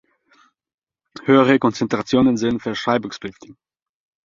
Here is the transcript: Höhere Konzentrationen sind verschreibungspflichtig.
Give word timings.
Höhere 1.27 1.59
Konzentrationen 1.59 2.35
sind 2.35 2.59
verschreibungspflichtig. 2.59 3.53